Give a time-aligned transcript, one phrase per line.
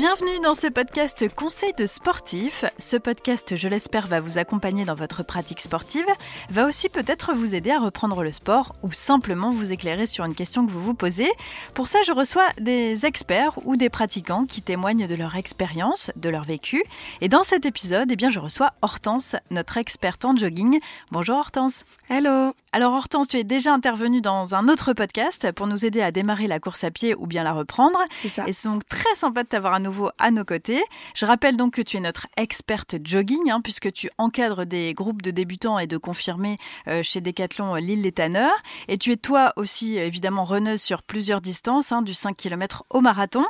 [0.00, 2.64] Bienvenue dans ce podcast Conseil de sportif.
[2.78, 6.06] Ce podcast, je l'espère, va vous accompagner dans votre pratique sportive,
[6.48, 10.34] va aussi peut-être vous aider à reprendre le sport ou simplement vous éclairer sur une
[10.34, 11.28] question que vous vous posez.
[11.74, 16.30] Pour ça, je reçois des experts ou des pratiquants qui témoignent de leur expérience, de
[16.30, 16.82] leur vécu.
[17.20, 20.80] Et dans cet épisode, eh bien, je reçois Hortense, notre experte en jogging.
[21.10, 21.84] Bonjour Hortense.
[22.08, 22.54] Hello.
[22.72, 26.46] Alors Hortense, tu es déjà intervenue dans un autre podcast pour nous aider à démarrer
[26.46, 27.98] la course à pied ou bien la reprendre.
[28.14, 28.44] C'est ça.
[28.46, 30.82] Et c'est donc très sympa de t'avoir à nouveau à nos côtés.
[31.14, 35.22] Je rappelle donc que tu es notre experte jogging, hein, puisque tu encadres des groupes
[35.22, 36.58] de débutants et de confirmés
[36.88, 38.56] euh, chez Decathlon euh, Lille Les Tanneurs.
[38.88, 43.00] Et tu es toi aussi évidemment runneuse sur plusieurs distances, hein, du 5 km au
[43.00, 43.44] marathon.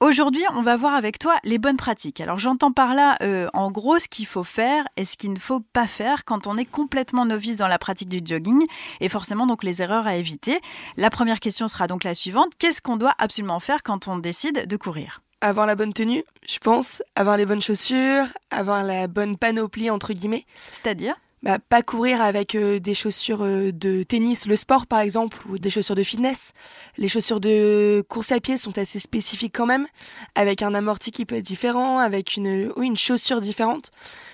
[0.00, 2.20] Aujourd'hui, on va voir avec toi les bonnes pratiques.
[2.20, 5.38] Alors j'entends par là euh, en gros ce qu'il faut faire et ce qu'il ne
[5.38, 8.66] faut pas faire quand on est complètement novice dans la pratique du jogging
[9.00, 10.60] et forcément donc les erreurs à éviter.
[10.96, 12.52] La première question sera donc la suivante.
[12.58, 15.20] Qu'est-ce qu'on doit absolument faire quand on décide de courir?
[15.42, 20.12] Avoir la bonne tenue, je pense, avoir les bonnes chaussures, avoir la bonne panoplie entre
[20.14, 20.46] guillemets.
[20.72, 21.14] C'est-à-dire?
[21.46, 25.58] Bah, pas courir avec euh, des chaussures euh, de tennis, le sport par exemple, ou
[25.60, 26.52] des chaussures de fitness.
[26.98, 29.86] Les chaussures de course à pied sont assez spécifiques quand même,
[30.34, 33.92] avec un amorti qui peut être différent, avec une, oui, une chaussure différente.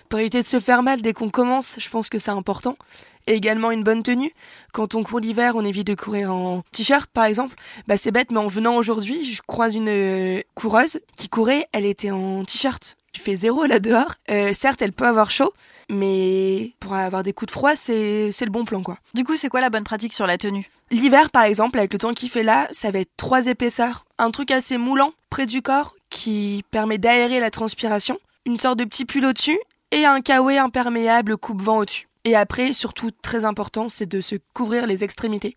[0.09, 2.79] Pour éviter de se faire mal dès qu'on commence, je pense que c'est important.
[3.27, 4.33] Et également une bonne tenue.
[4.73, 7.57] Quand on court l'hiver, on évite de courir en t-shirt par exemple.
[7.89, 11.85] Bah c'est bête, mais en venant aujourd'hui, je croise une euh, coureuse qui courait, elle
[11.85, 12.97] était en t-shirt.
[13.15, 14.15] Il fait zéro là dehors.
[14.31, 15.53] Euh, certes, elle peut avoir chaud,
[15.91, 18.99] mais pour avoir des coups de froid, c'est le bon plan quoi.
[19.15, 20.71] Du coup, c'est quoi la bonne pratique sur la tenue?
[20.91, 24.05] L'hiver, par exemple, avec le temps qu'il fait là, ça va être trois épaisseurs.
[24.19, 28.19] Un truc assez moulant près du corps qui permet d'aérer la transpiration.
[28.47, 29.59] Une sorte de petit pull au-dessus
[29.91, 32.09] et un kawaii imperméable coupe-vent au-dessus.
[32.25, 35.57] Et après, surtout très important, c'est de se couvrir les extrémités.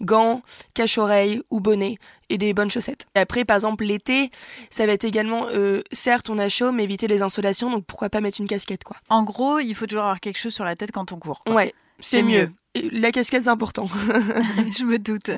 [0.00, 0.42] Gants,
[0.74, 1.98] cache-oreilles ou bonnet
[2.30, 3.06] et des bonnes chaussettes.
[3.14, 4.30] Et après, par exemple, l'été,
[4.70, 8.08] ça va être également, euh, certes, on a chaud, mais éviter les insolations, donc pourquoi
[8.08, 8.96] pas mettre une casquette, quoi.
[9.10, 11.44] En gros, il faut toujours avoir quelque chose sur la tête quand on court.
[11.44, 11.54] quoi.
[11.54, 12.50] Ouais, C'est mieux.
[12.92, 13.88] La casquette, c'est important.
[14.78, 15.30] Je me doute.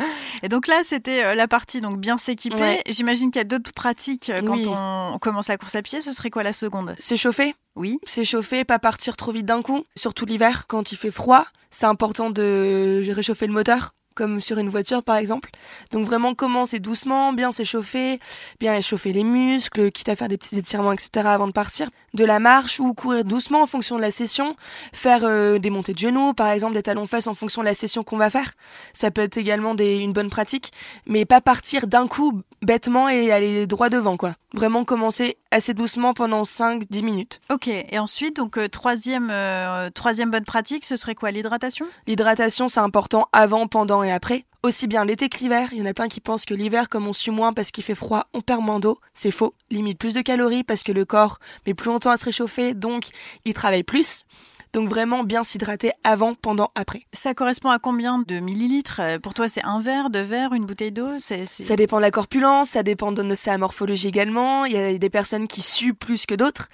[0.42, 2.56] Et donc là, c'était euh, la partie donc bien s'équiper.
[2.56, 2.82] Ouais.
[2.88, 4.64] J'imagine qu'il y a d'autres pratiques euh, quand Oui.
[4.66, 6.00] on commence la course à pied.
[6.00, 6.96] Ce serait quoi la seconde?
[6.98, 8.00] S'échauffer, Oui.
[8.06, 11.46] s'échauffer, pas partir trop vite d'un coup, surtout l'hiver, quand il fait froid.
[11.70, 15.50] C'est important de réchauffer le moteur, comme sur une voiture par exemple.
[15.92, 18.18] Donc vraiment commencer doucement, bien s'échauffer,
[18.58, 21.28] bien échauffer les muscles, quitte à faire des petits étirements, etc.
[21.28, 21.88] avant de partir.
[22.14, 24.56] De la marche ou courir doucement en fonction de la session.
[24.92, 27.74] Faire euh, des montées de genoux, par exemple des talons fesses en fonction de la
[27.74, 28.54] session qu'on va faire.
[28.92, 30.72] Ça peut être également une bonne pratique,
[31.06, 34.34] mais pas partir d'un coup bêtement et aller droit devant quoi.
[34.54, 37.40] Vraiment commencer assez doucement pendant 5-10 minutes.
[37.50, 37.68] Ok.
[37.68, 41.86] Et ensuite, donc euh, troisième euh, troisième bonne pratique, ce serait quoi L'hydratation?
[42.06, 44.46] L'hydratation, c'est important avant, pendant et après.
[44.62, 45.68] Aussi bien l'été que l'hiver.
[45.72, 47.84] Il y en a plein qui pensent que l'hiver, comme on sue moins parce qu'il
[47.84, 48.98] fait froid, on perd moins d'eau.
[49.12, 49.54] C'est faux.
[49.70, 53.04] Limite plus de calories parce que le corps met plus longtemps à se réchauffer, donc
[53.44, 54.24] il travaille plus.
[54.72, 57.06] Donc vraiment bien s'hydrater avant, pendant, après.
[57.12, 59.00] Ça correspond à combien de millilitres?
[59.22, 61.18] Pour toi, c'est un verre, deux verres, une bouteille d'eau?
[61.18, 64.64] Ça dépend de la corpulence, ça dépend de sa morphologie également.
[64.64, 66.68] Il y a des personnes qui suent plus que d'autres.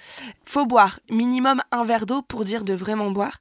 [0.45, 3.39] Faut boire minimum un verre d'eau pour dire de vraiment boire.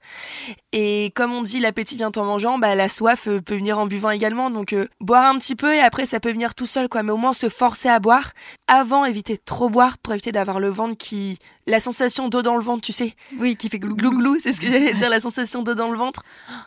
[0.73, 3.87] Et comme on dit, l'appétit vient en mangeant, bah, la soif euh, peut venir en
[3.87, 4.51] buvant également.
[4.51, 7.03] Donc euh, boire un petit peu et après ça peut venir tout seul, quoi.
[7.03, 8.33] Mais au moins se forcer à boire.
[8.69, 11.39] Avant, éviter de trop boire pour éviter d'avoir le ventre qui...
[11.67, 13.15] La sensation d'eau dans le ventre, tu sais.
[13.39, 15.91] Oui, qui fait glou Glou glou, c'est ce que j'allais dire, la sensation d'eau dans
[15.91, 16.23] le ventre.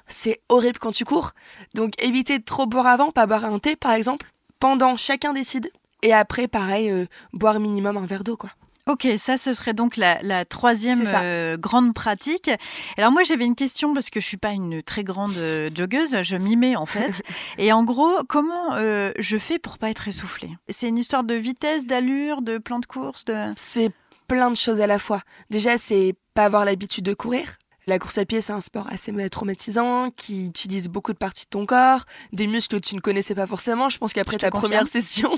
[0.08, 1.34] C'est horrible quand tu cours.
[1.76, 4.26] Donc éviter de trop boire avant, pas boire un thé par exemple.
[4.60, 5.70] Pendant, chacun décide.
[6.02, 8.50] Et après, pareil, euh, boire minimum un verre d'eau, quoi.
[8.88, 12.50] Ok, ça ce serait donc la, la troisième euh, grande pratique.
[12.98, 16.24] Alors moi j'avais une question parce que je suis pas une très grande euh, joggeuse,
[16.24, 17.22] je m'y mets en fait.
[17.60, 20.52] Et en gros, comment euh, je fais pour pas être essoufflée?
[20.70, 23.54] C'est une histoire de vitesse, d'allure, de plan de course, de.
[23.56, 23.92] C'est
[24.28, 25.22] plein de choses à la fois.
[25.50, 27.58] Déjà, c'est pas avoir l'habitude de courir.
[27.88, 31.50] La course à pied, c'est un sport assez traumatisant qui utilise beaucoup de parties de
[31.50, 32.02] ton corps,
[32.34, 33.88] des muscles que tu ne connaissais pas forcément.
[33.88, 34.72] Je pense qu'après ta confirme.
[34.72, 35.32] première session,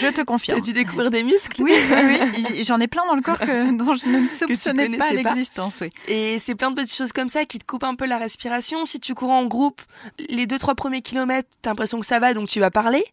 [0.00, 0.58] Je te confirme.
[0.58, 1.62] t'as dû découvrir des muscles.
[1.62, 2.18] Oui, oui,
[2.54, 2.64] oui.
[2.64, 5.12] j'en ai plein dans le corps que, dont je ne soupçonnais pas.
[5.12, 5.80] l'existence.
[5.82, 5.90] Oui.
[6.08, 8.86] Et c'est plein de petites choses comme ça qui te coupent un peu la respiration.
[8.86, 9.82] Si tu cours en groupe,
[10.30, 13.04] les deux trois premiers kilomètres, t'as l'impression que ça va, donc tu vas parler.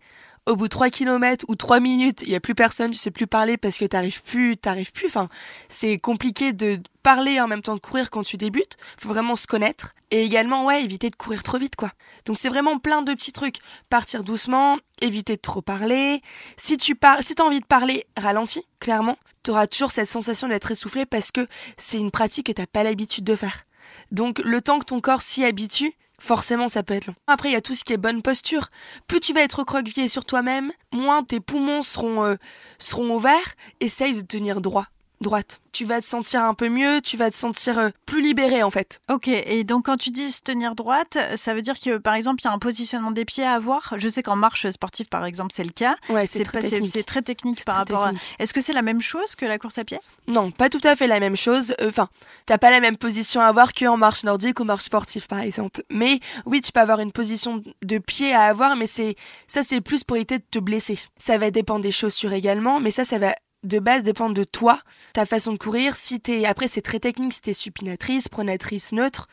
[0.48, 3.12] Au bout de 3 kilomètres ou 3 minutes, il y a plus personne, tu sais
[3.12, 5.08] plus parler parce que t'arrives plus, t'arrives plus.
[5.08, 5.28] Enfin,
[5.68, 8.78] c'est compliqué de parler en même temps de courir quand tu débutes.
[8.98, 9.94] Faut vraiment se connaître.
[10.10, 11.92] Et également, ouais, éviter de courir trop vite, quoi.
[12.26, 13.58] Donc c'est vraiment plein de petits trucs.
[13.90, 16.22] Partir doucement, éviter de trop parler.
[16.56, 19.18] Si tu parles, si t'as envie de parler, ralentis, clairement.
[19.44, 21.46] T'auras toujours cette sensation d'être essoufflé parce que
[21.76, 23.66] c'est une pratique que t'as pas l'habitude de faire.
[24.12, 27.16] Donc le temps que ton corps s'y habitue, forcément ça peut être long.
[27.28, 28.70] Après, il y a tout ce qui est bonne posture.
[29.08, 32.36] Plus tu vas être recroquevillé sur toi-même, moins tes poumons seront, euh,
[32.78, 33.56] seront ouverts.
[33.80, 34.88] Essaye de tenir droit
[35.22, 35.60] droite.
[35.72, 38.72] Tu vas te sentir un peu mieux, tu vas te sentir euh, plus libéré en
[38.72, 39.00] fait.
[39.12, 42.42] Ok, et donc quand tu dis se tenir droite, ça veut dire que par exemple
[42.42, 43.94] il y a un positionnement des pieds à avoir?
[43.98, 45.96] Je sais qu'en marche sportive par exemple c'est le cas.
[46.10, 46.92] Ouais, c'est très, technique.
[46.92, 48.12] C'est très technique par rapport à.
[48.40, 50.00] Est-ce que c'est la même chose que la course à pied?
[50.28, 51.76] Non, pas tout à fait la même chose.
[51.82, 52.10] Euh, enfin,
[52.46, 55.84] t'as pas la même position à avoir qu'en marche nordique ou marche sportive par exemple.
[55.92, 59.16] Mais oui, tu peux avoir une position de pied à avoir, mais c'est
[59.48, 61.00] ça c'est plus pour éviter de te blesser.
[61.18, 64.82] Ça va dépendre des chaussures également, mais ça ça va de base dépend de toi,
[65.14, 65.96] ta façon de courir.
[65.96, 69.28] Si t'es, après c'est très technique, si t'es supinatrice, pronatrice, neutre,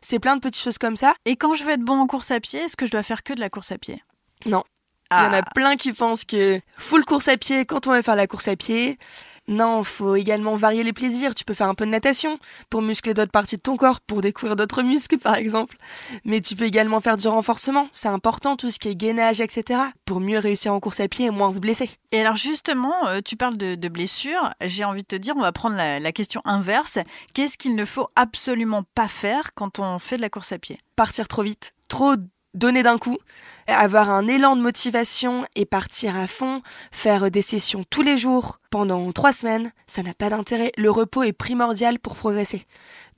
[0.00, 1.14] c'est plein de petites choses comme ça.
[1.24, 3.22] Et quand je veux être bon en course à pied, est-ce que je dois faire
[3.22, 4.02] que de la course à pied?
[4.46, 4.64] Non.
[5.10, 5.50] Il y en a ah.
[5.54, 8.56] plein qui pensent que full course à pied quand on va faire la course à
[8.56, 8.98] pied.
[9.48, 11.34] Non, faut également varier les plaisirs.
[11.34, 12.38] Tu peux faire un peu de natation
[12.70, 15.76] pour muscler d'autres parties de ton corps, pour découvrir d'autres muscles par exemple.
[16.24, 17.88] Mais tu peux également faire du renforcement.
[17.92, 19.80] C'est important tout ce qui est gainage, etc.
[20.04, 21.90] Pour mieux réussir en course à pied et moins se blesser.
[22.12, 24.54] Et alors justement, euh, tu parles de, blessures.
[24.62, 26.98] J'ai envie de te dire, on va prendre la, la question inverse.
[27.34, 30.78] Qu'est-ce qu'il ne faut absolument pas faire quand on fait de la course à pied?
[30.96, 31.74] Partir trop vite.
[31.88, 32.14] Trop
[32.54, 33.18] donner d'un coup,
[33.66, 38.58] avoir un élan de motivation et partir à fond, faire des sessions tous les jours
[38.70, 40.72] pendant trois semaines, ça n'a pas d'intérêt.
[40.76, 42.66] Le repos est primordial pour progresser.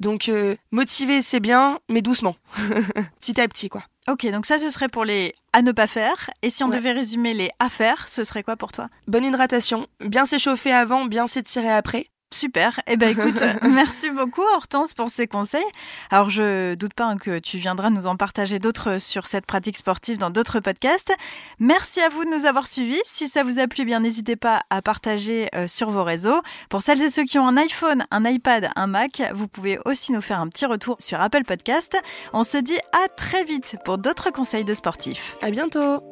[0.00, 2.36] Donc euh, motiver c'est bien, mais doucement,
[3.20, 3.82] petit à petit quoi.
[4.08, 6.30] Ok, donc ça ce serait pour les à ne pas faire.
[6.42, 8.88] Et si on devait résumer les à faire, ce serait quoi pour toi?
[9.06, 12.81] Bonne hydratation, bien s'échauffer avant, bien s'étirer après, Super.
[12.88, 15.62] Eh ben écoute, merci beaucoup Hortense pour ces conseils.
[16.10, 19.76] Alors je doute pas hein, que tu viendras nous en partager d'autres sur cette pratique
[19.76, 21.14] sportive dans d'autres podcasts.
[21.60, 23.00] Merci à vous de nous avoir suivis.
[23.04, 26.42] Si ça vous a plu, bien n'hésitez pas à partager euh, sur vos réseaux.
[26.70, 30.10] Pour celles et ceux qui ont un iPhone, un iPad, un Mac, vous pouvez aussi
[30.10, 31.96] nous faire un petit retour sur Apple Podcast.
[32.32, 35.37] On se dit à très vite pour d'autres conseils de sportifs.
[35.40, 36.02] À bientôt.